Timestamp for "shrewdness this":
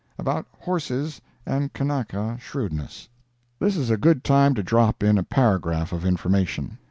2.39-3.77